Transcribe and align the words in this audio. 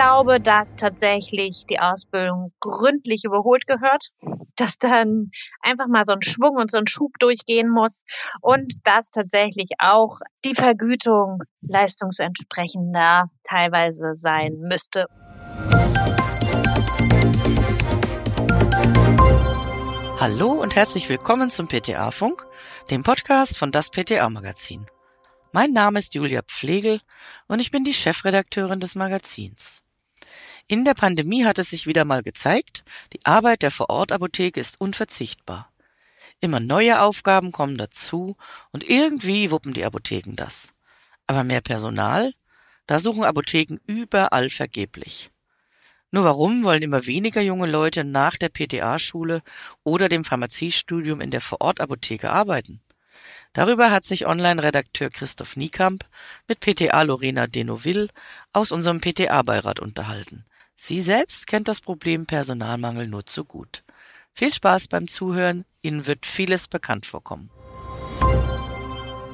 glaube, 0.00 0.40
dass 0.40 0.76
tatsächlich 0.76 1.66
die 1.68 1.78
Ausbildung 1.78 2.54
gründlich 2.58 3.24
überholt 3.24 3.66
gehört, 3.66 4.08
dass 4.56 4.78
dann 4.78 5.30
einfach 5.60 5.88
mal 5.88 6.04
so 6.06 6.14
ein 6.14 6.22
Schwung 6.22 6.56
und 6.56 6.70
so 6.70 6.78
ein 6.78 6.86
Schub 6.86 7.10
durchgehen 7.18 7.68
muss 7.68 8.04
und 8.40 8.72
dass 8.84 9.10
tatsächlich 9.10 9.68
auch 9.78 10.20
die 10.46 10.54
Vergütung 10.54 11.42
leistungsentsprechender 11.60 13.26
teilweise 13.44 14.12
sein 14.14 14.54
müsste. 14.60 15.04
Hallo 20.18 20.52
und 20.52 20.76
herzlich 20.76 21.10
willkommen 21.10 21.50
zum 21.50 21.68
PTA-Funk, 21.68 22.46
dem 22.90 23.02
Podcast 23.02 23.58
von 23.58 23.70
das 23.70 23.90
PTA-Magazin. 23.90 24.86
Mein 25.52 25.72
Name 25.72 25.98
ist 25.98 26.14
Julia 26.14 26.40
Pflegel 26.40 27.00
und 27.48 27.60
ich 27.60 27.70
bin 27.70 27.84
die 27.84 27.92
Chefredakteurin 27.92 28.80
des 28.80 28.94
Magazins. 28.94 29.82
In 30.70 30.84
der 30.84 30.94
Pandemie 30.94 31.44
hat 31.44 31.58
es 31.58 31.70
sich 31.70 31.88
wieder 31.88 32.04
mal 32.04 32.22
gezeigt, 32.22 32.84
die 33.12 33.26
Arbeit 33.26 33.62
der 33.62 33.72
Vorortapotheke 33.72 34.60
ist 34.60 34.80
unverzichtbar. 34.80 35.68
Immer 36.38 36.60
neue 36.60 37.02
Aufgaben 37.02 37.50
kommen 37.50 37.76
dazu 37.76 38.36
und 38.70 38.88
irgendwie 38.88 39.50
wuppen 39.50 39.72
die 39.72 39.84
Apotheken 39.84 40.36
das. 40.36 40.72
Aber 41.26 41.42
mehr 41.42 41.60
Personal? 41.60 42.34
Da 42.86 43.00
suchen 43.00 43.24
Apotheken 43.24 43.80
überall 43.88 44.48
vergeblich. 44.48 45.32
Nur 46.12 46.22
warum 46.22 46.62
wollen 46.62 46.82
immer 46.82 47.04
weniger 47.04 47.40
junge 47.40 47.66
Leute 47.66 48.04
nach 48.04 48.36
der 48.36 48.50
PTA-Schule 48.50 49.42
oder 49.82 50.08
dem 50.08 50.24
Pharmaziestudium 50.24 51.20
in 51.20 51.32
der 51.32 51.40
Vorortapotheke 51.40 52.30
arbeiten? 52.30 52.80
Darüber 53.54 53.90
hat 53.90 54.04
sich 54.04 54.24
Online-Redakteur 54.24 55.10
Christoph 55.10 55.56
Niekamp 55.56 56.04
mit 56.46 56.60
PTA 56.60 57.02
Lorena 57.02 57.48
Denoville 57.48 58.06
aus 58.52 58.70
unserem 58.70 59.00
PTA-Beirat 59.00 59.80
unterhalten. 59.80 60.44
Sie 60.82 61.02
selbst 61.02 61.46
kennt 61.46 61.68
das 61.68 61.82
Problem 61.82 62.24
Personalmangel 62.24 63.06
nur 63.06 63.26
zu 63.26 63.44
gut. 63.44 63.84
Viel 64.32 64.54
Spaß 64.54 64.88
beim 64.88 65.08
Zuhören, 65.08 65.66
Ihnen 65.82 66.06
wird 66.06 66.24
vieles 66.24 66.68
bekannt 66.68 67.04
vorkommen. 67.04 67.50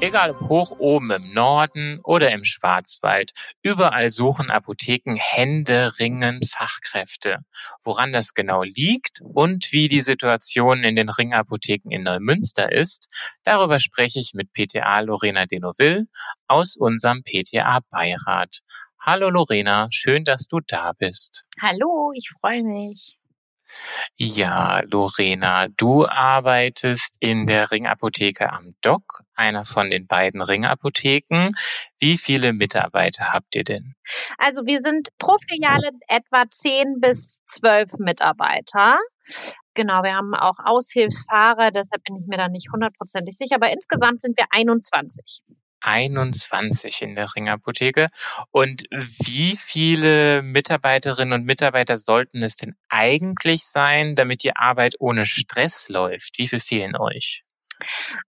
Egal 0.00 0.33
ob 0.33 0.41
hoch 0.48 0.72
oben 0.72 1.12
im 1.12 1.33
Norden 1.33 2.00
oder 2.03 2.33
im 2.33 2.44
Schwarzwald, 2.44 3.30
überall 3.62 4.11
suchen 4.11 4.50
Apotheken 4.50 5.14
händeringend 5.16 6.50
Fachkräfte. 6.50 7.38
Woran 7.84 8.12
das 8.12 8.34
genau 8.34 8.64
liegt 8.64 9.20
und 9.22 9.70
wie 9.70 9.86
die 9.86 10.00
Situation 10.00 10.83
in 10.83 10.97
den 10.97 11.08
Ringapotheken 11.08 11.92
in 11.92 12.03
Neumünster 12.03 12.72
ist, 12.72 13.08
darüber 13.44 13.78
spreche 13.78 14.19
ich 14.19 14.33
mit 14.34 14.53
PTA 14.53 14.98
Lorena 15.00 15.47
Denoville 15.47 16.06
aus 16.48 16.77
unserem 16.77 17.22
PTA-Beirat. 17.22 18.62
Hallo 19.09 19.31
Lorena, 19.31 19.87
schön, 19.93 20.25
dass 20.25 20.49
du 20.49 20.59
da 20.59 20.91
bist. 20.91 21.45
Hallo, 21.62 22.11
ich 22.12 22.29
freue 22.41 22.65
mich. 22.65 23.17
Ja, 24.17 24.81
Lorena, 24.83 25.69
du 25.69 26.09
arbeitest 26.09 27.15
in 27.21 27.47
der 27.47 27.71
Ringapotheke 27.71 28.53
am 28.53 28.75
Dock, 28.81 29.23
einer 29.37 29.65
von 29.65 29.91
den 29.91 30.09
beiden 30.09 30.43
Ringapotheken. 30.43 31.53
Wie 32.01 32.19
viele 32.19 32.53
Mitarbeiter 32.53 33.33
habt 33.33 33.55
ihr 33.55 33.62
denn? 33.62 33.95
Also 34.39 34.62
wir 34.67 34.81
sind 34.81 35.11
pro 35.19 35.37
Filiale 35.49 35.91
etwa 36.09 36.51
zehn 36.51 36.99
bis 36.99 37.39
zwölf 37.47 37.93
Mitarbeiter. 38.01 38.99
Genau, 39.75 40.03
wir 40.03 40.17
haben 40.17 40.34
auch 40.34 40.59
Aushilfsfahrer, 40.65 41.71
deshalb 41.71 42.03
bin 42.03 42.17
ich 42.17 42.27
mir 42.27 42.39
da 42.39 42.49
nicht 42.49 42.73
hundertprozentig 42.73 43.37
sicher, 43.37 43.55
aber 43.55 43.71
insgesamt 43.71 44.21
sind 44.21 44.37
wir 44.37 44.47
21. 44.51 45.45
21 45.80 47.02
in 47.02 47.14
der 47.14 47.34
Ringapotheke. 47.34 48.08
Und 48.50 48.84
wie 48.91 49.56
viele 49.56 50.42
Mitarbeiterinnen 50.42 51.32
und 51.32 51.44
Mitarbeiter 51.46 51.98
sollten 51.98 52.42
es 52.42 52.56
denn 52.56 52.74
eigentlich 52.88 53.64
sein, 53.64 54.16
damit 54.16 54.42
die 54.42 54.56
Arbeit 54.56 54.97
ohne 54.98 55.27
Stress 55.27 55.88
läuft? 55.88 56.38
Wie 56.38 56.48
viel 56.48 56.60
fehlen 56.60 56.97
euch? 56.97 57.44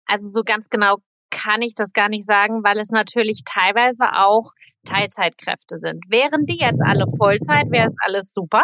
Also 0.06 0.28
so 0.28 0.42
ganz 0.42 0.68
genau 0.68 0.96
kann 1.30 1.62
ich 1.62 1.74
das 1.74 1.92
gar 1.92 2.08
nicht 2.08 2.24
sagen, 2.24 2.62
weil 2.64 2.78
es 2.78 2.90
natürlich 2.90 3.42
teilweise 3.44 4.12
auch 4.12 4.52
Teilzeitkräfte 4.84 5.78
sind. 5.78 6.04
Wären 6.08 6.46
die 6.46 6.58
jetzt 6.58 6.82
alle 6.84 7.06
Vollzeit, 7.18 7.70
wäre 7.70 7.88
es 7.88 7.96
alles 8.04 8.32
super. 8.32 8.62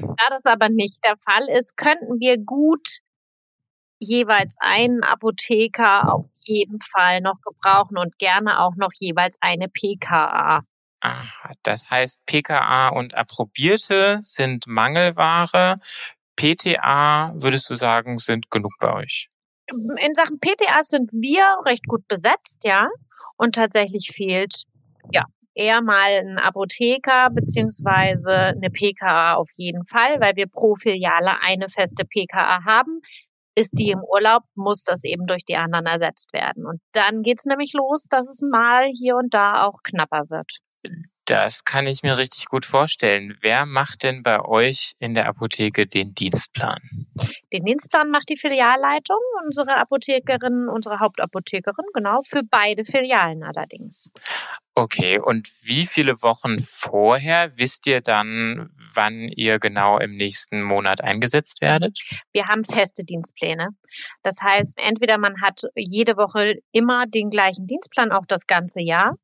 Da 0.00 0.28
das 0.30 0.44
aber 0.44 0.68
nicht 0.68 0.98
der 1.04 1.14
Fall 1.24 1.48
ist, 1.56 1.76
könnten 1.76 2.20
wir 2.20 2.36
gut 2.38 2.98
jeweils 3.98 4.56
einen 4.60 5.02
Apotheker 5.02 6.12
auf 6.12 6.26
jeden 6.44 6.80
Fall 6.80 7.20
noch 7.20 7.40
gebrauchen 7.42 7.98
und 7.98 8.18
gerne 8.18 8.60
auch 8.60 8.76
noch 8.76 8.92
jeweils 8.98 9.36
eine 9.40 9.68
PKA. 9.68 10.62
Aha, 11.00 11.52
das 11.62 11.90
heißt, 11.90 12.24
PKA 12.26 12.88
und 12.88 13.14
Approbierte 13.14 14.18
sind 14.22 14.66
Mangelware. 14.66 15.78
PTA, 16.36 17.32
würdest 17.34 17.70
du 17.70 17.76
sagen, 17.76 18.18
sind 18.18 18.50
genug 18.50 18.72
bei 18.80 18.92
euch? 18.92 19.28
In 19.68 20.14
Sachen 20.14 20.40
PTA 20.40 20.82
sind 20.82 21.12
wir 21.12 21.44
recht 21.66 21.86
gut 21.86 22.06
besetzt, 22.08 22.64
ja. 22.64 22.88
Und 23.36 23.54
tatsächlich 23.54 24.10
fehlt, 24.12 24.62
ja, 25.12 25.24
eher 25.54 25.82
mal 25.82 26.20
ein 26.20 26.38
Apotheker 26.38 27.30
beziehungsweise 27.30 28.32
eine 28.32 28.70
PKA 28.70 29.34
auf 29.34 29.50
jeden 29.56 29.84
Fall, 29.84 30.20
weil 30.20 30.36
wir 30.36 30.46
pro 30.46 30.74
Filiale 30.76 31.40
eine 31.42 31.68
feste 31.68 32.04
PKA 32.04 32.64
haben 32.64 33.02
ist 33.58 33.72
die 33.78 33.90
im 33.90 34.00
Urlaub, 34.02 34.42
muss 34.54 34.82
das 34.82 35.02
eben 35.04 35.26
durch 35.26 35.44
die 35.44 35.56
anderen 35.56 35.86
ersetzt 35.86 36.32
werden. 36.32 36.66
Und 36.66 36.80
dann 36.92 37.22
geht's 37.22 37.44
nämlich 37.44 37.72
los, 37.72 38.06
dass 38.08 38.26
es 38.28 38.40
mal 38.40 38.86
hier 38.86 39.16
und 39.16 39.34
da 39.34 39.64
auch 39.64 39.82
knapper 39.82 40.30
wird. 40.30 40.58
Das 41.28 41.64
kann 41.64 41.86
ich 41.86 42.02
mir 42.02 42.16
richtig 42.16 42.46
gut 42.46 42.64
vorstellen. 42.64 43.36
Wer 43.42 43.66
macht 43.66 44.02
denn 44.02 44.22
bei 44.22 44.42
euch 44.42 44.94
in 44.98 45.12
der 45.12 45.26
Apotheke 45.26 45.86
den 45.86 46.14
Dienstplan? 46.14 46.80
Den 47.52 47.64
Dienstplan 47.66 48.10
macht 48.10 48.30
die 48.30 48.38
Filialleitung, 48.38 49.18
unsere 49.44 49.76
Apothekerin, 49.76 50.68
unsere 50.72 51.00
Hauptapothekerin, 51.00 51.84
genau, 51.92 52.22
für 52.22 52.40
beide 52.48 52.86
Filialen 52.86 53.42
allerdings. 53.42 54.10
Okay, 54.78 55.18
und 55.18 55.48
wie 55.62 55.86
viele 55.86 56.22
Wochen 56.22 56.60
vorher 56.60 57.50
wisst 57.58 57.84
ihr 57.88 58.00
dann, 58.00 58.70
wann 58.94 59.28
ihr 59.28 59.58
genau 59.58 59.98
im 59.98 60.14
nächsten 60.16 60.62
Monat 60.62 61.02
eingesetzt 61.02 61.60
werdet? 61.60 61.98
Wir 62.32 62.46
haben 62.46 62.62
feste 62.62 63.02
Dienstpläne. 63.02 63.70
Das 64.22 64.36
heißt, 64.40 64.78
entweder 64.78 65.18
man 65.18 65.42
hat 65.42 65.62
jede 65.74 66.16
Woche 66.16 66.60
immer 66.70 67.06
den 67.08 67.28
gleichen 67.28 67.66
Dienstplan, 67.66 68.12
auch 68.12 68.24
das 68.28 68.46
ganze 68.46 68.80
Jahr. 68.80 69.16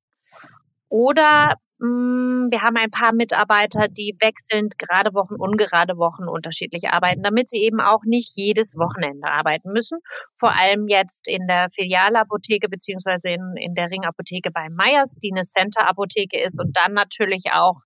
Oder 0.89 1.55
wir 1.79 2.63
haben 2.63 2.77
ein 2.77 2.91
paar 2.91 3.13
Mitarbeiter, 3.13 3.89
die 3.89 4.17
wechselnd 4.21 4.79
gerade 4.79 5.13
Wochen, 5.13 5.35
ungerade 5.35 5.97
Wochen 5.97 6.29
unterschiedlich 6.29 6.89
arbeiten, 6.89 7.23
damit 7.23 7.51
sie 7.51 7.59
eben 7.59 7.81
auch 7.81 8.03
nicht 8.05 8.33
jedes 8.37 8.77
Wochenende 8.77 9.29
arbeiten 9.29 9.73
müssen. 9.73 9.99
Vor 10.39 10.53
allem 10.53 10.87
jetzt 10.89 11.27
in 11.29 11.47
der 11.47 11.69
Filialapotheke 11.71 12.69
beziehungsweise 12.69 13.31
in, 13.31 13.55
in 13.57 13.75
der 13.75 13.91
Ringapotheke 13.91 14.51
bei 14.51 14.69
Meyers, 14.71 15.17
die 15.17 15.33
eine 15.33 15.43
Center-Apotheke 15.43 16.41
ist 16.41 16.61
und 16.61 16.77
dann 16.77 16.93
natürlich 16.93 17.53
auch 17.53 17.81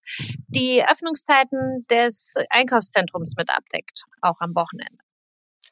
die 0.48 0.84
Öffnungszeiten 0.86 1.86
des 1.90 2.34
Einkaufszentrums 2.50 3.34
mit 3.36 3.48
abdeckt, 3.50 4.02
auch 4.20 4.40
am 4.40 4.54
Wochenende. 4.54 4.98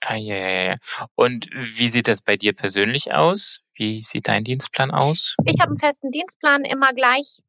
Ah, 0.01 0.17
ja, 0.17 0.37
ja, 0.37 0.63
ja. 0.71 0.75
Und 1.15 1.49
wie 1.53 1.89
sieht 1.89 2.09
das 2.09 2.23
bei 2.23 2.37
dir 2.37 2.55
persönlich 2.55 3.13
aus? 3.13 3.61
Wie 3.75 4.01
sieht 4.01 4.29
dein 4.29 4.45
Dienstplan 4.45 4.91
aus? 4.91 5.35
Ich 5.45 5.61
habe 5.61 5.71
einen 5.71 5.79
festen 5.79 6.11
Dienstplan, 6.11 6.65
immer 6.65 6.93
gleich 6.93 7.41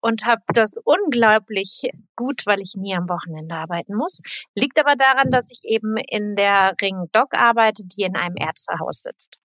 und 0.00 0.24
habe 0.24 0.42
das 0.48 0.76
unglaublich 0.84 1.82
gut, 2.16 2.46
weil 2.46 2.60
ich 2.60 2.74
nie 2.76 2.94
am 2.94 3.08
Wochenende 3.08 3.54
arbeiten 3.54 3.94
muss. 3.94 4.20
Liegt 4.54 4.78
aber 4.78 4.96
daran, 4.96 5.30
dass 5.30 5.50
ich 5.50 5.60
eben 5.64 5.96
in 5.96 6.36
der 6.36 6.74
Ring 6.80 7.06
Doc 7.12 7.34
arbeite, 7.34 7.82
die 7.84 8.02
in 8.02 8.16
einem 8.16 8.36
Ärztehaus 8.36 9.02
sitzt. 9.02 9.38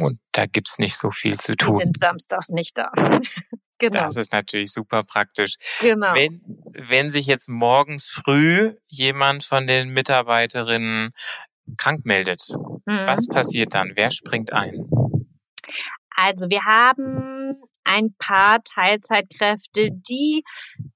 Und 0.00 0.18
da 0.32 0.46
gibt's 0.46 0.78
nicht 0.78 0.96
so 0.96 1.10
viel 1.10 1.38
zu 1.38 1.54
tun. 1.56 1.78
Die 1.78 1.84
sind 1.84 1.98
samstags 1.98 2.48
nicht 2.48 2.76
da. 2.76 2.90
genau. 3.78 4.04
Das 4.04 4.16
ist 4.16 4.32
natürlich 4.32 4.72
super 4.72 5.02
praktisch. 5.02 5.56
Genau. 5.80 6.14
Wenn, 6.14 6.42
wenn 6.72 7.10
sich 7.10 7.26
jetzt 7.26 7.48
morgens 7.48 8.10
früh 8.10 8.74
jemand 8.88 9.44
von 9.44 9.66
den 9.66 9.90
Mitarbeiterinnen 9.90 11.12
krank 11.76 12.04
meldet, 12.04 12.48
mhm. 12.50 13.06
was 13.06 13.28
passiert 13.28 13.74
dann? 13.74 13.92
Wer 13.94 14.10
springt 14.10 14.52
ein? 14.52 14.88
Also 16.16 16.48
wir 16.48 16.64
haben 16.64 17.43
ein 17.84 18.14
paar 18.18 18.62
Teilzeitkräfte, 18.62 19.90
die 19.92 20.42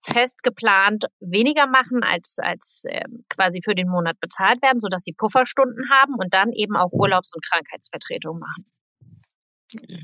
fest 0.00 0.42
geplant 0.42 1.06
weniger 1.20 1.66
machen 1.66 2.02
als, 2.02 2.38
als 2.38 2.84
äh, 2.88 3.04
quasi 3.28 3.60
für 3.62 3.74
den 3.74 3.88
Monat 3.88 4.18
bezahlt 4.20 4.62
werden, 4.62 4.80
sodass 4.80 5.02
sie 5.02 5.12
Pufferstunden 5.12 5.90
haben 5.90 6.14
und 6.14 6.34
dann 6.34 6.52
eben 6.52 6.76
auch 6.76 6.92
Urlaubs- 6.92 7.32
und 7.34 7.44
Krankheitsvertretung 7.44 8.38
machen. 8.38 8.66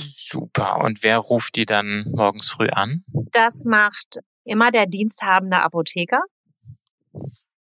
Super. 0.00 0.78
Und 0.78 1.02
wer 1.02 1.19
ruft 1.19 1.56
die 1.56 1.64
dann 1.64 2.04
morgens 2.14 2.50
früh 2.50 2.69
an? 2.69 3.04
Das 3.32 3.64
macht 3.64 4.19
immer 4.44 4.70
der 4.70 4.87
diensthabende 4.87 5.58
Apotheker. 5.62 6.20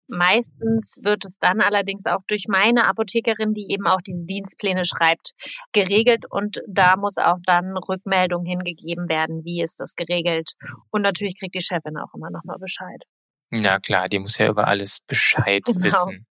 Meistens 0.08 0.98
wird 1.02 1.26
es 1.26 1.38
dann 1.40 1.62
allerdings 1.62 2.06
auch 2.06 2.22
durch 2.28 2.46
meine 2.48 2.86
Apothekerin, 2.86 3.54
die 3.54 3.72
eben 3.72 3.88
auch 3.88 4.02
diese 4.02 4.26
Dienstpläne 4.26 4.86
schreibt, 4.86 5.32
geregelt 5.72 6.26
und 6.30 6.62
da 6.68 6.96
muss 6.98 7.18
auch 7.18 7.38
dann 7.46 7.78
Rückmeldung 7.78 8.46
hingegeben 8.46 9.10
werden, 9.10 9.44
wie 9.46 9.62
ist 9.62 9.80
das 9.80 9.96
geregelt. 9.96 10.52
Und 10.92 11.02
natürlich 11.02 11.40
kriegt 11.40 11.56
die 11.56 11.62
Chefin 11.62 11.98
auch 11.98 12.14
immer 12.16 12.30
nochmal 12.30 12.60
Bescheid. 12.60 13.04
Na 13.50 13.80
klar, 13.80 14.10
die 14.10 14.20
muss 14.20 14.38
ja 14.38 14.48
über 14.50 14.68
alles 14.68 15.00
Bescheid 15.08 15.64
Genau. 15.66 15.84
wissen. 15.84 16.26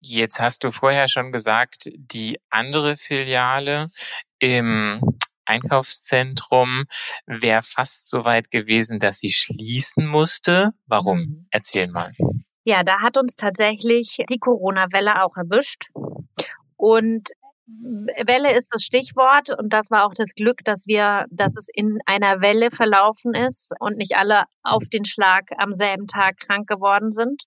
Jetzt 0.00 0.40
hast 0.40 0.64
du 0.64 0.70
vorher 0.70 1.08
schon 1.08 1.32
gesagt, 1.32 1.90
die 1.96 2.38
andere 2.50 2.96
Filiale 2.96 3.88
im 4.38 5.00
Einkaufszentrum 5.44 6.84
wäre 7.26 7.62
fast 7.62 8.08
so 8.08 8.24
weit 8.24 8.50
gewesen, 8.50 9.00
dass 9.00 9.18
sie 9.18 9.32
schließen 9.32 10.06
musste. 10.06 10.70
Warum? 10.86 11.18
Mhm. 11.18 11.46
Erzähl 11.50 11.88
mal. 11.88 12.12
Ja, 12.64 12.82
da 12.84 13.00
hat 13.00 13.16
uns 13.16 13.36
tatsächlich 13.36 14.18
die 14.28 14.38
Corona-Welle 14.38 15.22
auch 15.22 15.36
erwischt. 15.36 15.88
Und 16.76 17.28
Welle 18.26 18.56
ist 18.56 18.68
das 18.72 18.82
Stichwort 18.82 19.50
und 19.58 19.72
das 19.72 19.90
war 19.90 20.04
auch 20.04 20.14
das 20.14 20.34
Glück, 20.34 20.64
dass 20.64 20.86
wir, 20.86 21.26
dass 21.30 21.56
es 21.56 21.68
in 21.72 21.98
einer 22.06 22.40
Welle 22.40 22.70
verlaufen 22.70 23.34
ist 23.34 23.72
und 23.78 23.96
nicht 23.96 24.16
alle 24.16 24.44
auf 24.62 24.84
den 24.92 25.04
Schlag 25.04 25.50
am 25.58 25.72
selben 25.72 26.06
Tag 26.06 26.38
krank 26.38 26.68
geworden 26.68 27.12
sind. 27.12 27.42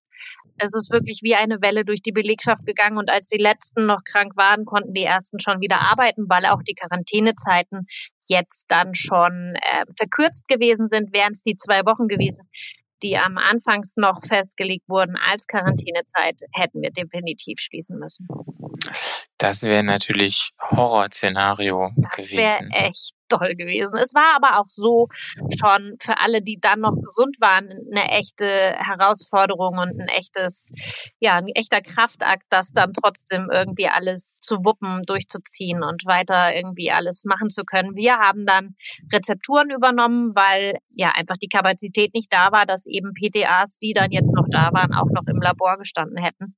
Es 0.58 0.74
ist 0.76 0.92
wirklich 0.92 1.22
wie 1.24 1.36
eine 1.36 1.62
Welle 1.62 1.84
durch 1.84 2.02
die 2.02 2.12
Belegschaft 2.12 2.66
gegangen 2.66 2.98
und 2.98 3.10
als 3.10 3.28
die 3.28 3.42
letzten 3.42 3.86
noch 3.86 4.04
krank 4.06 4.38
waren, 4.38 4.66
konnten 4.66 4.94
die 4.94 5.04
ersten 5.04 5.40
schon 5.40 5.62
wieder 5.62 5.82
arbeiten, 5.82 6.26
weil 6.30 6.46
auch 6.46 6.62
die 6.62 6.76
Quarantänezeiten 6.76 7.88
jetzt 8.28 8.66
dann 8.70 8.94
schon 8.94 9.56
äh, 9.56 9.86
verkürzt 9.98 10.48
gewesen 10.48 10.88
sind, 10.88 11.14
wären 11.14 11.34
es 11.34 11.42
die 11.42 11.58
zwei 11.58 11.82
Wochen 11.86 12.08
gewesen, 12.08 12.48
die 13.04 13.18
am 13.18 13.38
Anfangs 13.38 13.98
noch 13.98 14.20
festgelegt 14.26 14.90
wurden 14.90 15.16
als 15.18 15.46
Quarantänezeit, 15.48 16.42
hätten 16.54 16.82
wir 16.82 16.92
definitiv 16.92 17.60
schließen 17.60 18.00
müssen. 18.00 18.28
Das 19.44 19.62
wäre 19.64 19.84
natürlich 19.84 20.52
Horrorszenario 20.72 21.90
Das 21.98 22.32
wäre 22.32 22.60
gewesen. 22.60 22.72
echt 22.72 23.12
toll 23.28 23.56
gewesen. 23.56 23.98
Es 23.98 24.14
war 24.14 24.38
aber 24.38 24.62
auch 24.62 24.70
so 24.70 25.08
schon 25.60 25.98
für 26.00 26.18
alle, 26.20 26.42
die 26.42 26.60
dann 26.62 26.80
noch 26.80 26.96
gesund 26.96 27.36
waren, 27.42 27.68
eine 27.92 28.10
echte 28.10 28.48
Herausforderung 28.48 29.80
und 29.80 30.00
ein 30.00 30.08
echtes, 30.08 30.72
ja, 31.20 31.36
ein 31.36 31.50
echter 31.56 31.82
Kraftakt, 31.82 32.44
das 32.52 32.72
dann 32.72 32.94
trotzdem 32.94 33.50
irgendwie 33.52 33.90
alles 33.90 34.40
zu 34.40 34.64
wuppen, 34.64 35.04
durchzuziehen 35.06 35.84
und 35.84 36.06
weiter 36.06 36.56
irgendwie 36.56 36.92
alles 36.92 37.26
machen 37.26 37.50
zu 37.50 37.66
können. 37.66 37.98
Wir 37.98 38.20
haben 38.20 38.46
dann 38.46 38.76
Rezepturen 39.12 39.72
übernommen, 39.72 40.34
weil 40.36 40.78
ja 40.96 41.12
einfach 41.16 41.36
die 41.36 41.50
Kapazität 41.50 42.14
nicht 42.14 42.32
da 42.32 42.54
war, 42.54 42.66
dass 42.66 42.86
eben 42.86 43.12
PTAs, 43.12 43.78
die 43.78 43.92
dann 43.92 44.12
jetzt 44.12 44.34
noch 44.34 44.48
da 44.50 44.70
waren, 44.72 44.94
auch 44.94 45.12
noch 45.12 45.28
im 45.28 45.42
Labor 45.42 45.78
gestanden 45.78 46.24
hätten. 46.24 46.56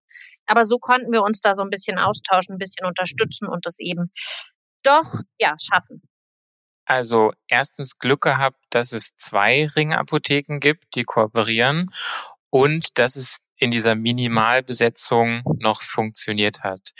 Aber 0.48 0.66
so 0.66 0.78
konnten 0.78 1.12
wir 1.12 1.24
uns 1.24 1.40
da 1.42 1.56
so 1.56 1.62
ein 1.62 1.70
bisschen 1.70 1.98
austauschen, 1.98 2.56
ein 2.56 2.60
bisschen 2.60 2.86
unterstützen 2.86 3.48
und 3.48 3.66
das 3.66 3.80
eben 3.80 4.12
doch, 4.84 5.22
ja, 5.40 5.56
schaffen. 5.60 6.02
Also 6.86 7.32
erstens 7.48 7.98
Glück 7.98 8.22
gehabt, 8.22 8.64
dass 8.70 8.92
es 8.92 9.18
zwei 9.18 9.66
Ringapotheken 9.68 10.60
gibt, 10.60 10.96
die 10.96 11.04
kooperieren 11.04 11.90
und 12.52 12.98
dass 13.00 13.16
es 13.16 13.40
in 13.58 13.72
dieser 13.72 13.96
Minimalbesetzung 13.96 15.42
noch 15.60 15.82
funktioniert 15.82 16.64
hat. 16.64 16.92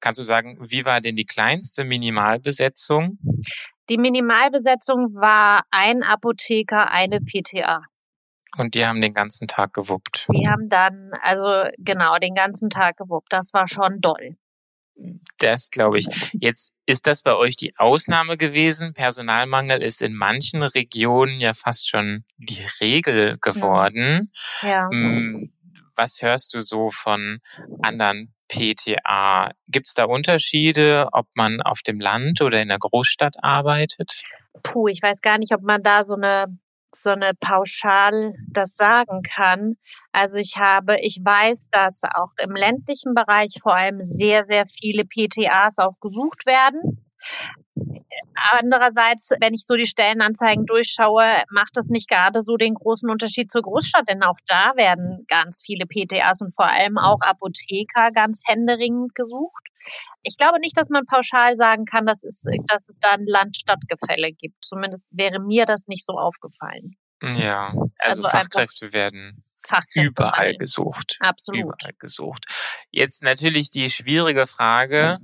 Kannst 0.00 0.20
du 0.20 0.24
sagen, 0.24 0.58
wie 0.60 0.84
war 0.84 1.00
denn 1.00 1.16
die 1.16 1.24
kleinste 1.24 1.84
Minimalbesetzung? 1.84 3.18
Die 3.88 3.98
Minimalbesetzung 3.98 5.14
war 5.14 5.64
ein 5.70 6.02
Apotheker, 6.02 6.90
eine 6.90 7.20
PTA. 7.20 7.84
Und 8.56 8.74
die 8.74 8.86
haben 8.86 9.00
den 9.00 9.14
ganzen 9.14 9.48
Tag 9.48 9.72
gewuppt. 9.72 10.26
Die 10.32 10.48
haben 10.48 10.68
dann, 10.68 11.12
also 11.22 11.64
genau, 11.78 12.18
den 12.18 12.34
ganzen 12.34 12.70
Tag 12.70 12.98
gewuppt. 12.98 13.32
Das 13.32 13.52
war 13.52 13.66
schon 13.66 14.00
doll. 14.00 14.36
Das 15.38 15.70
glaube 15.70 15.98
ich. 15.98 16.06
Jetzt 16.40 16.72
ist 16.86 17.06
das 17.06 17.22
bei 17.22 17.34
euch 17.34 17.56
die 17.56 17.76
Ausnahme 17.78 18.36
gewesen. 18.36 18.94
Personalmangel 18.94 19.82
ist 19.82 20.02
in 20.02 20.14
manchen 20.14 20.62
Regionen 20.62 21.40
ja 21.40 21.54
fast 21.54 21.88
schon 21.88 22.24
die 22.36 22.66
Regel 22.80 23.38
geworden. 23.40 24.32
Ja. 24.60 24.88
Hm, 24.90 25.52
Was 25.96 26.22
hörst 26.22 26.54
du 26.54 26.62
so 26.62 26.90
von 26.90 27.40
anderen 27.82 28.34
PTA? 28.48 29.52
Gibt 29.68 29.88
es 29.88 29.94
da 29.94 30.04
Unterschiede, 30.04 31.08
ob 31.12 31.26
man 31.34 31.62
auf 31.62 31.80
dem 31.82 32.00
Land 32.00 32.42
oder 32.42 32.60
in 32.60 32.68
der 32.68 32.78
Großstadt 32.78 33.36
arbeitet? 33.42 34.22
Puh, 34.62 34.88
ich 34.88 35.00
weiß 35.02 35.22
gar 35.22 35.38
nicht, 35.38 35.52
ob 35.52 35.62
man 35.62 35.82
da 35.82 36.04
so 36.04 36.14
eine 36.14 36.46
so 36.94 37.10
eine 37.10 37.32
pauschal 37.40 38.34
das 38.48 38.76
sagen 38.76 39.22
kann. 39.22 39.76
Also 40.12 40.38
ich 40.38 40.56
habe, 40.56 40.98
ich 41.00 41.20
weiß, 41.22 41.68
dass 41.70 42.02
auch 42.04 42.30
im 42.38 42.54
ländlichen 42.54 43.14
Bereich 43.14 43.58
vor 43.62 43.74
allem 43.74 44.02
sehr, 44.02 44.44
sehr 44.44 44.66
viele 44.66 45.04
PTAs 45.04 45.78
auch 45.78 45.98
gesucht 46.00 46.46
werden. 46.46 47.04
Andererseits, 48.34 49.30
wenn 49.40 49.54
ich 49.54 49.64
so 49.64 49.76
die 49.76 49.86
Stellenanzeigen 49.86 50.66
durchschaue, 50.66 51.24
macht 51.50 51.76
das 51.76 51.88
nicht 51.88 52.08
gerade 52.08 52.42
so 52.42 52.56
den 52.56 52.74
großen 52.74 53.08
Unterschied 53.08 53.50
zur 53.50 53.62
Großstadt, 53.62 54.08
denn 54.08 54.22
auch 54.22 54.36
da 54.46 54.72
werden 54.76 55.24
ganz 55.28 55.62
viele 55.64 55.86
PTAs 55.86 56.40
und 56.42 56.54
vor 56.54 56.66
allem 56.66 56.98
auch 56.98 57.20
Apotheker 57.20 58.10
ganz 58.12 58.42
händeringend 58.46 59.14
gesucht. 59.14 59.71
Ich 60.22 60.36
glaube 60.36 60.60
nicht, 60.60 60.76
dass 60.76 60.88
man 60.88 61.04
pauschal 61.06 61.56
sagen 61.56 61.84
kann, 61.84 62.06
dass 62.06 62.22
es, 62.22 62.44
dass 62.68 62.88
es 62.88 62.98
da 62.98 63.12
ein 63.12 63.26
Land-Stadt-Gefälle 63.26 64.32
gibt. 64.32 64.64
Zumindest 64.64 65.08
wäre 65.12 65.40
mir 65.40 65.66
das 65.66 65.86
nicht 65.86 66.04
so 66.04 66.14
aufgefallen. 66.14 66.96
Ja, 67.22 67.68
also, 67.98 68.22
Also 68.24 68.28
Fachkräfte 68.28 68.92
werden 68.92 69.44
Fachkräftemangel. 69.64 70.08
überall 70.10 70.56
gesucht. 70.56 71.16
Absolut. 71.20 71.62
Überall 71.62 71.94
gesucht. 71.98 72.46
Jetzt 72.90 73.22
natürlich 73.22 73.70
die 73.70 73.90
schwierige 73.90 74.46
Frage, 74.46 75.18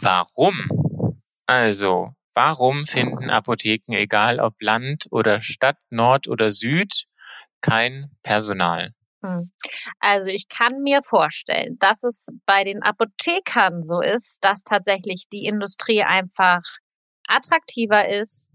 warum? 0.00 1.12
Also, 1.46 2.14
warum 2.32 2.86
finden 2.86 3.28
Apotheken, 3.28 3.92
egal 3.92 4.40
ob 4.40 4.54
Land 4.60 5.06
oder 5.10 5.42
Stadt, 5.42 5.76
Nord 5.90 6.26
oder 6.26 6.52
Süd, 6.52 7.04
kein 7.60 8.10
Personal? 8.22 8.94
Hm. 9.24 9.50
Also 10.00 10.26
ich 10.26 10.48
kann 10.50 10.82
mir 10.82 11.00
vorstellen, 11.02 11.78
dass 11.78 12.04
es 12.04 12.28
bei 12.44 12.62
den 12.62 12.82
Apothekern 12.82 13.82
so 13.84 14.02
ist, 14.02 14.38
dass 14.42 14.62
tatsächlich 14.64 15.24
die 15.32 15.46
Industrie 15.46 16.02
einfach 16.02 16.60
attraktiver 17.26 18.06
ist, 18.06 18.50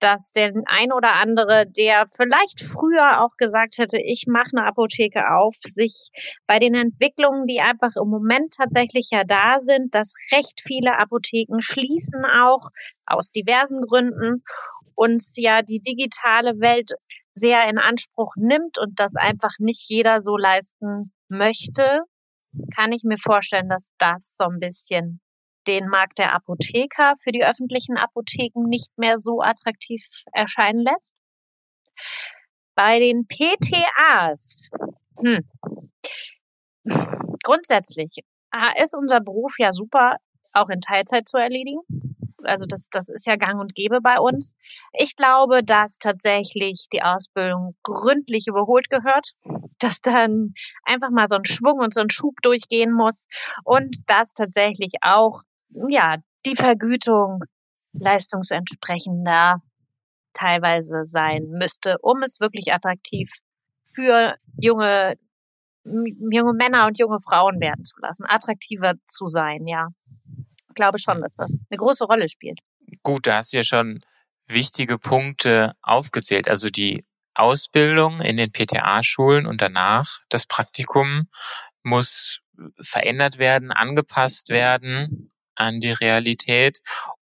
dass 0.00 0.30
der 0.30 0.52
ein 0.66 0.92
oder 0.92 1.14
andere, 1.14 1.66
der 1.66 2.06
vielleicht 2.16 2.62
früher 2.62 3.22
auch 3.22 3.36
gesagt 3.36 3.76
hätte, 3.76 3.98
ich 3.98 4.24
mache 4.26 4.56
eine 4.56 4.66
Apotheke 4.66 5.30
auf, 5.30 5.56
sich 5.56 6.10
bei 6.46 6.58
den 6.58 6.74
Entwicklungen, 6.74 7.46
die 7.46 7.60
einfach 7.60 7.96
im 7.96 8.08
Moment 8.08 8.54
tatsächlich 8.56 9.08
ja 9.10 9.24
da 9.24 9.58
sind, 9.60 9.94
dass 9.94 10.14
recht 10.32 10.62
viele 10.62 10.98
Apotheken 10.98 11.60
schließen 11.60 12.24
auch 12.24 12.68
aus 13.04 13.30
diversen 13.32 13.82
Gründen 13.82 14.42
uns 14.94 15.34
ja 15.36 15.62
die 15.62 15.80
digitale 15.80 16.60
Welt 16.60 16.92
sehr 17.38 17.68
in 17.68 17.78
Anspruch 17.78 18.34
nimmt 18.36 18.78
und 18.78 19.00
das 19.00 19.14
einfach 19.16 19.52
nicht 19.58 19.88
jeder 19.88 20.20
so 20.20 20.36
leisten 20.36 21.12
möchte, 21.28 22.02
kann 22.74 22.92
ich 22.92 23.02
mir 23.04 23.18
vorstellen, 23.18 23.68
dass 23.68 23.90
das 23.98 24.34
so 24.36 24.44
ein 24.44 24.58
bisschen 24.58 25.20
den 25.66 25.88
Markt 25.88 26.18
der 26.18 26.34
Apotheker 26.34 27.14
für 27.22 27.30
die 27.30 27.44
öffentlichen 27.44 27.96
Apotheken 27.96 28.68
nicht 28.68 28.96
mehr 28.96 29.18
so 29.18 29.42
attraktiv 29.42 30.02
erscheinen 30.32 30.82
lässt. 30.82 31.14
Bei 32.74 32.98
den 32.98 33.26
PTAs, 33.26 34.68
hm, 35.20 35.48
grundsätzlich 37.42 38.18
äh, 38.54 38.82
ist 38.82 38.94
unser 38.94 39.20
Beruf 39.20 39.54
ja 39.58 39.72
super, 39.72 40.16
auch 40.52 40.70
in 40.70 40.80
Teilzeit 40.80 41.28
zu 41.28 41.36
erledigen. 41.36 41.80
Also 42.48 42.66
das, 42.66 42.88
das 42.90 43.08
ist 43.08 43.26
ja 43.26 43.36
gang 43.36 43.60
und 43.60 43.74
gäbe 43.74 44.00
bei 44.00 44.18
uns. 44.18 44.54
Ich 44.92 45.16
glaube, 45.16 45.62
dass 45.62 45.98
tatsächlich 45.98 46.86
die 46.92 47.02
Ausbildung 47.02 47.76
gründlich 47.82 48.46
überholt 48.46 48.90
gehört, 48.90 49.32
dass 49.78 50.00
dann 50.00 50.54
einfach 50.84 51.10
mal 51.10 51.26
so 51.28 51.36
ein 51.36 51.44
Schwung 51.44 51.78
und 51.78 51.94
so 51.94 52.00
ein 52.00 52.10
Schub 52.10 52.34
durchgehen 52.42 52.92
muss 52.92 53.26
und 53.64 53.96
dass 54.06 54.32
tatsächlich 54.32 54.92
auch 55.02 55.42
ja 55.88 56.16
die 56.46 56.56
Vergütung 56.56 57.44
leistungsentsprechender 57.92 59.62
teilweise 60.34 61.04
sein 61.04 61.48
müsste, 61.50 61.96
um 62.00 62.22
es 62.22 62.40
wirklich 62.40 62.72
attraktiv 62.72 63.30
für 63.84 64.36
junge 64.56 65.16
junge 65.84 66.52
Männer 66.52 66.86
und 66.86 66.98
junge 66.98 67.18
Frauen 67.20 67.60
werden 67.60 67.84
zu 67.84 67.96
lassen, 68.00 68.24
attraktiver 68.28 68.94
zu 69.06 69.28
sein, 69.28 69.66
ja. 69.66 69.88
Ich 70.78 70.80
glaube 70.80 71.00
schon, 71.00 71.20
dass 71.20 71.34
das 71.34 71.50
eine 71.68 71.76
große 71.76 72.04
Rolle 72.04 72.28
spielt. 72.28 72.60
Gut, 73.02 73.26
da 73.26 73.38
hast 73.38 73.52
du 73.52 73.56
ja 73.56 73.64
schon 73.64 73.98
wichtige 74.46 74.96
Punkte 74.96 75.74
aufgezählt. 75.82 76.46
Also 76.46 76.70
die 76.70 77.04
Ausbildung 77.34 78.20
in 78.20 78.36
den 78.36 78.52
PTA-Schulen 78.52 79.46
und 79.46 79.60
danach 79.60 80.20
das 80.28 80.46
Praktikum 80.46 81.28
muss 81.82 82.38
verändert 82.80 83.38
werden, 83.38 83.72
angepasst 83.72 84.50
werden 84.50 85.32
an 85.56 85.80
die 85.80 85.90
Realität 85.90 86.78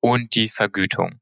und 0.01 0.35
die 0.35 0.49
Vergütung. 0.49 1.21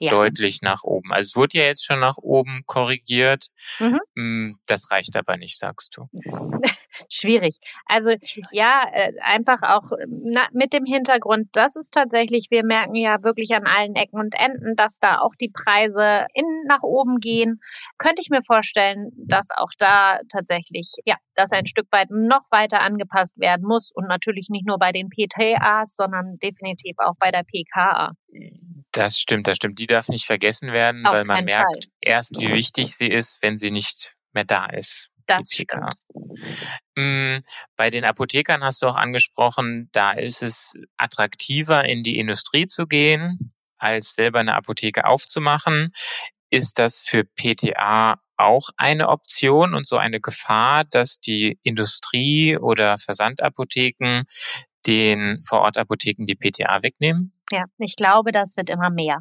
Ja. 0.00 0.10
deutlich 0.10 0.62
nach 0.62 0.82
oben. 0.82 1.12
Also 1.12 1.28
es 1.28 1.36
wurde 1.36 1.58
ja 1.58 1.64
jetzt 1.64 1.84
schon 1.84 2.00
nach 2.00 2.16
oben 2.16 2.62
korrigiert. 2.66 3.48
Mhm. 3.78 4.00
Mm, 4.14 4.54
das 4.66 4.90
reicht 4.90 5.14
aber 5.16 5.36
nicht, 5.36 5.58
sagst 5.58 5.96
du. 5.96 6.08
Schwierig. 7.12 7.58
Also 7.84 8.12
ja, 8.50 8.84
äh, 8.92 9.12
einfach 9.20 9.62
auch 9.62 9.82
mit 10.52 10.72
dem 10.72 10.86
Hintergrund, 10.86 11.48
das 11.52 11.76
ist 11.76 11.92
tatsächlich, 11.92 12.46
wir 12.50 12.64
merken 12.64 12.94
ja 12.94 13.22
wirklich 13.22 13.54
an 13.54 13.66
allen 13.66 13.94
Ecken 13.94 14.18
und 14.18 14.34
Enden, 14.34 14.74
dass 14.74 14.98
da 14.98 15.18
auch 15.18 15.34
die 15.38 15.50
Preise 15.50 16.26
in, 16.32 16.46
nach 16.66 16.82
oben 16.82 17.20
gehen. 17.20 17.60
Könnte 17.98 18.22
ich 18.22 18.30
mir 18.30 18.42
vorstellen, 18.42 19.10
dass 19.16 19.48
auch 19.54 19.70
da 19.78 20.20
tatsächlich, 20.32 20.92
ja, 21.04 21.16
dass 21.34 21.52
ein 21.52 21.66
Stück 21.66 21.86
weit 21.90 22.08
noch 22.10 22.50
weiter 22.50 22.80
angepasst 22.80 23.38
werden 23.38 23.66
muss 23.66 23.92
und 23.92 24.08
natürlich 24.08 24.48
nicht 24.48 24.66
nur 24.66 24.78
bei 24.78 24.92
den 24.92 25.10
PTAs, 25.10 25.94
sondern 25.94 26.38
definitiv 26.38 26.96
auch 26.98 27.14
bei 27.18 27.30
der 27.30 27.42
PKA. 27.42 28.12
Das 28.92 29.18
stimmt, 29.18 29.46
das 29.46 29.56
stimmt. 29.56 29.78
Die 29.78 29.86
darf 29.86 30.08
nicht 30.08 30.26
vergessen 30.26 30.72
werden, 30.72 31.06
Auf 31.06 31.14
weil 31.14 31.24
man 31.24 31.44
merkt 31.44 31.84
Fall. 31.84 31.92
erst, 32.00 32.38
wie 32.38 32.52
wichtig 32.52 32.96
sie 32.96 33.06
ist, 33.06 33.38
wenn 33.40 33.58
sie 33.58 33.70
nicht 33.70 34.14
mehr 34.32 34.44
da 34.44 34.66
ist. 34.66 35.08
Das 35.26 35.52
stimmt. 35.52 35.94
Mm, 36.96 37.38
bei 37.76 37.90
den 37.90 38.04
Apothekern 38.04 38.64
hast 38.64 38.82
du 38.82 38.88
auch 38.88 38.96
angesprochen, 38.96 39.88
da 39.92 40.12
ist 40.12 40.42
es 40.42 40.74
attraktiver, 40.96 41.84
in 41.84 42.02
die 42.02 42.18
Industrie 42.18 42.66
zu 42.66 42.86
gehen, 42.86 43.52
als 43.78 44.14
selber 44.14 44.40
eine 44.40 44.54
Apotheke 44.54 45.04
aufzumachen. 45.04 45.92
Ist 46.50 46.80
das 46.80 47.00
für 47.00 47.24
PTA 47.24 48.20
auch 48.36 48.70
eine 48.76 49.08
Option 49.08 49.74
und 49.74 49.86
so 49.86 49.98
eine 49.98 50.20
Gefahr, 50.20 50.84
dass 50.84 51.20
die 51.20 51.58
Industrie 51.62 52.56
oder 52.56 52.98
Versandapotheken 52.98 54.24
den 54.86 55.40
Vorortapotheken 55.42 56.26
die 56.26 56.34
PTA 56.34 56.82
wegnehmen? 56.82 57.32
Ja, 57.50 57.64
ich 57.78 57.96
glaube, 57.96 58.32
das 58.32 58.56
wird 58.56 58.70
immer 58.70 58.90
mehr. 58.90 59.18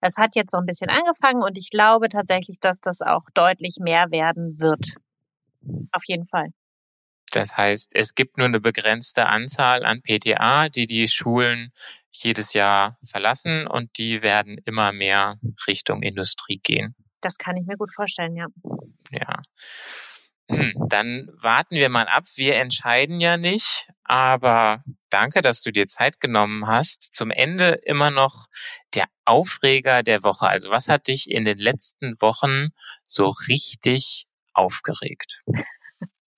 Das 0.00 0.16
hat 0.16 0.36
jetzt 0.36 0.52
so 0.52 0.58
ein 0.58 0.66
bisschen 0.66 0.90
angefangen 0.90 1.42
und 1.42 1.58
ich 1.58 1.70
glaube 1.70 2.08
tatsächlich, 2.08 2.58
dass 2.60 2.80
das 2.80 3.00
auch 3.00 3.24
deutlich 3.34 3.76
mehr 3.80 4.10
werden 4.10 4.58
wird. 4.60 4.94
Auf 5.92 6.02
jeden 6.06 6.24
Fall. 6.24 6.50
Das 7.32 7.56
heißt, 7.56 7.90
es 7.94 8.14
gibt 8.14 8.38
nur 8.38 8.46
eine 8.46 8.60
begrenzte 8.60 9.26
Anzahl 9.26 9.84
an 9.84 10.00
PTA, 10.02 10.68
die 10.68 10.86
die 10.86 11.08
Schulen 11.08 11.72
jedes 12.10 12.52
Jahr 12.52 12.98
verlassen 13.04 13.66
und 13.66 13.98
die 13.98 14.22
werden 14.22 14.58
immer 14.64 14.92
mehr 14.92 15.38
Richtung 15.66 16.02
Industrie 16.02 16.58
gehen. 16.62 16.94
Das 17.20 17.36
kann 17.36 17.56
ich 17.56 17.66
mir 17.66 17.76
gut 17.76 17.92
vorstellen, 17.94 18.36
ja. 18.36 18.46
Ja. 19.10 19.42
Hm, 20.50 20.72
dann 20.88 21.28
warten 21.34 21.74
wir 21.74 21.88
mal 21.90 22.08
ab. 22.08 22.24
Wir 22.36 22.56
entscheiden 22.56 23.20
ja 23.20 23.36
nicht, 23.36 23.88
aber 24.08 24.82
danke, 25.10 25.42
dass 25.42 25.62
du 25.62 25.70
dir 25.72 25.86
Zeit 25.86 26.20
genommen 26.20 26.66
hast. 26.66 27.14
Zum 27.14 27.30
Ende 27.30 27.80
immer 27.84 28.10
noch 28.10 28.46
der 28.94 29.06
Aufreger 29.24 30.02
der 30.02 30.22
Woche. 30.24 30.48
Also 30.48 30.70
was 30.70 30.88
hat 30.88 31.08
dich 31.08 31.30
in 31.30 31.44
den 31.44 31.58
letzten 31.58 32.16
Wochen 32.20 32.70
so 33.04 33.28
richtig 33.48 34.26
aufgeregt? 34.54 35.42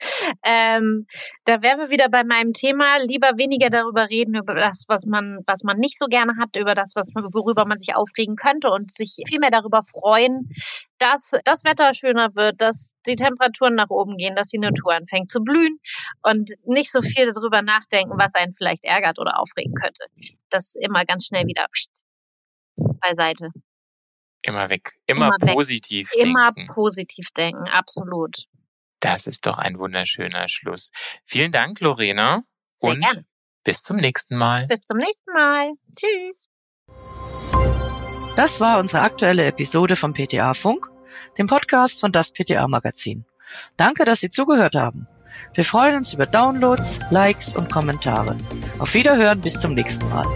Ähm, 0.44 1.06
da 1.44 1.60
wären 1.62 1.78
wir 1.78 1.90
wieder 1.90 2.08
bei 2.08 2.24
meinem 2.24 2.52
Thema. 2.52 2.98
Lieber 2.98 3.36
weniger 3.36 3.68
darüber 3.68 4.08
reden, 4.08 4.34
über 4.34 4.54
das, 4.54 4.84
was 4.88 5.04
man, 5.06 5.40
was 5.46 5.64
man 5.64 5.78
nicht 5.78 5.98
so 5.98 6.06
gerne 6.06 6.34
hat, 6.38 6.56
über 6.56 6.74
das, 6.74 6.92
was 6.94 7.12
man, 7.14 7.24
worüber 7.32 7.64
man 7.66 7.78
sich 7.78 7.94
aufregen 7.94 8.36
könnte 8.36 8.70
und 8.70 8.92
sich 8.92 9.16
viel 9.26 9.38
mehr 9.38 9.50
darüber 9.50 9.82
freuen, 9.82 10.50
dass 10.98 11.32
das 11.44 11.64
Wetter 11.64 11.92
schöner 11.94 12.34
wird, 12.34 12.60
dass 12.60 12.92
die 13.06 13.16
Temperaturen 13.16 13.74
nach 13.74 13.90
oben 13.90 14.16
gehen, 14.16 14.36
dass 14.36 14.48
die 14.48 14.58
Natur 14.58 14.94
anfängt 14.94 15.30
zu 15.30 15.40
blühen 15.40 15.78
und 16.22 16.50
nicht 16.64 16.92
so 16.92 17.02
viel 17.02 17.32
darüber 17.32 17.62
nachdenken, 17.62 18.18
was 18.18 18.34
einen 18.34 18.54
vielleicht 18.54 18.84
ärgert 18.84 19.18
oder 19.18 19.38
aufregen 19.38 19.74
könnte. 19.74 20.04
Das 20.50 20.74
immer 20.74 21.04
ganz 21.04 21.26
schnell 21.26 21.46
wieder 21.46 21.66
beiseite. 23.00 23.50
Immer 24.42 24.70
weg. 24.70 24.92
Immer, 25.06 25.30
immer 25.40 25.54
positiv 25.54 26.08
weg. 26.10 26.22
denken. 26.22 26.30
Immer 26.30 26.52
positiv 26.74 27.28
denken, 27.36 27.68
absolut. 27.68 28.46
Das 29.00 29.26
ist 29.26 29.46
doch 29.46 29.58
ein 29.58 29.78
wunderschöner 29.78 30.48
Schluss. 30.48 30.90
Vielen 31.24 31.52
Dank, 31.52 31.80
Lorena. 31.80 32.44
Sehr 32.78 32.90
und 32.90 33.00
gerne. 33.00 33.24
bis 33.64 33.82
zum 33.82 33.96
nächsten 33.96 34.36
Mal. 34.36 34.66
Bis 34.66 34.82
zum 34.82 34.98
nächsten 34.98 35.32
Mal. 35.32 35.72
Tschüss. 35.96 36.48
Das 38.36 38.60
war 38.60 38.78
unsere 38.78 39.02
aktuelle 39.02 39.46
Episode 39.46 39.96
vom 39.96 40.14
PTA 40.14 40.54
Funk, 40.54 40.88
dem 41.36 41.46
Podcast 41.46 42.00
von 42.00 42.12
das 42.12 42.32
PTA 42.32 42.68
Magazin. 42.68 43.24
Danke, 43.76 44.04
dass 44.04 44.20
Sie 44.20 44.30
zugehört 44.30 44.76
haben. 44.76 45.08
Wir 45.54 45.64
freuen 45.64 45.96
uns 45.96 46.14
über 46.14 46.26
Downloads, 46.26 47.00
Likes 47.10 47.56
und 47.56 47.70
Kommentare. 47.70 48.36
Auf 48.78 48.94
Wiederhören 48.94 49.40
bis 49.40 49.60
zum 49.60 49.74
nächsten 49.74 50.08
Mal. 50.08 50.26